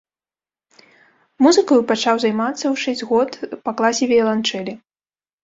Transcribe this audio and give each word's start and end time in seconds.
Музыкаю 1.47 1.77
пачаў 1.91 2.15
займацца 2.23 2.65
ў 2.73 2.75
шэсць 2.85 3.07
год 3.11 3.31
па 3.69 3.77
класе 3.83 4.03
віяланчэлі. 4.15 4.73